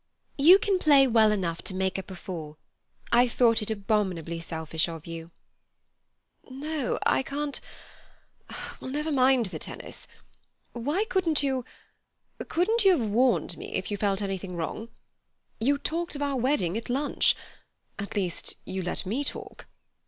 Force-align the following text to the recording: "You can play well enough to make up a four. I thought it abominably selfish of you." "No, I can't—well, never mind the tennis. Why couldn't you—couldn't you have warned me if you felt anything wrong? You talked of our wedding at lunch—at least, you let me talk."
"You 0.39 0.57
can 0.57 0.79
play 0.79 1.05
well 1.05 1.31
enough 1.31 1.61
to 1.61 1.75
make 1.75 1.99
up 1.99 2.09
a 2.09 2.15
four. 2.15 2.57
I 3.11 3.27
thought 3.27 3.61
it 3.61 3.69
abominably 3.69 4.39
selfish 4.39 4.89
of 4.89 5.05
you." 5.05 5.29
"No, 6.49 6.97
I 7.05 7.21
can't—well, 7.21 8.89
never 8.89 9.11
mind 9.11 9.45
the 9.45 9.59
tennis. 9.59 10.07
Why 10.73 11.05
couldn't 11.05 11.43
you—couldn't 11.43 12.83
you 12.83 12.97
have 12.97 13.09
warned 13.11 13.59
me 13.59 13.75
if 13.75 13.91
you 13.91 13.97
felt 13.97 14.23
anything 14.23 14.55
wrong? 14.55 14.89
You 15.59 15.77
talked 15.77 16.15
of 16.15 16.23
our 16.23 16.35
wedding 16.35 16.75
at 16.77 16.89
lunch—at 16.89 18.15
least, 18.15 18.57
you 18.65 18.81
let 18.81 19.05
me 19.05 19.23
talk." 19.23 19.67